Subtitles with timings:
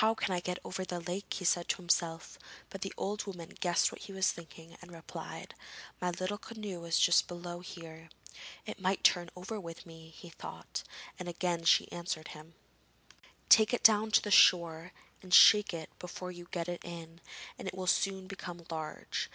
[0.00, 2.38] 'How can I get over the lake?' he said to himself,
[2.70, 5.54] but the old woman guessed what he was thinking and replied:
[6.00, 8.08] 'My little canoe is just below here.'
[8.64, 10.82] 'It might turn over with me,' he thought,
[11.18, 12.54] and again she answered him:
[13.50, 17.20] 'Take it down to the shore and shake it before you get in,
[17.58, 19.22] and it will soon become large.